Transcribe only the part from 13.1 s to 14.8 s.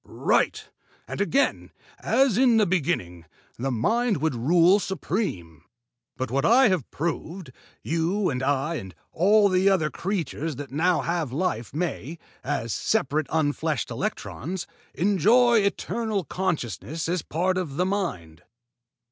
unfleshed electrons,